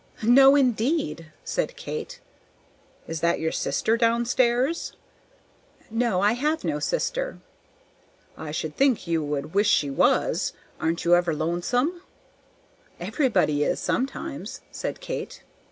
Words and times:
"No, 0.23 0.55
indeed!" 0.55 1.31
said 1.45 1.75
Kate. 1.77 2.19
"Is 3.05 3.21
that 3.21 3.39
your 3.39 3.51
sister 3.51 3.97
down 3.97 4.25
stairs?" 4.25 4.93
"No, 5.91 6.21
I 6.21 6.31
have 6.31 6.63
no 6.63 6.79
sister." 6.79 7.37
"I 8.35 8.49
should 8.49 8.75
think 8.75 9.05
you 9.05 9.21
would 9.23 9.53
wish 9.53 9.69
she 9.69 9.91
was. 9.91 10.53
Aren't 10.79 11.05
you 11.05 11.13
ever 11.13 11.35
lonesome?" 11.35 12.01
"Everybody 12.99 13.63
is, 13.63 13.79
sometimes," 13.79 14.61
said 14.71 15.01
Kate. 15.01 15.43